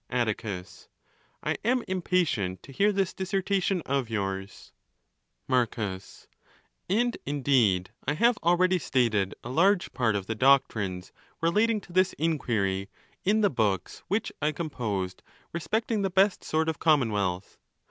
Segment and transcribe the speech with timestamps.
[0.09, 4.73] Atticus.—I am impatient to hear this dissertation of yours,
[5.47, 12.13] Marcus.—And indeed, I have already stated a large part of the doctrines relating to this
[12.13, 12.89] inquiry,
[13.25, 15.21] in the books which 1 composed
[15.53, 17.59] respecting the best sort of Commonwealth.